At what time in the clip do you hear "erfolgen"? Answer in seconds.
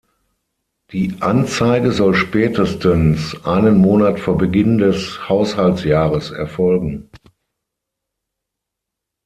6.31-7.07